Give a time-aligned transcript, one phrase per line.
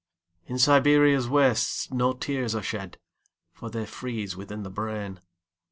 [0.47, 2.97] In Siberia's wastesNo tears are shed,
[3.53, 5.19] For they freeze within the brain.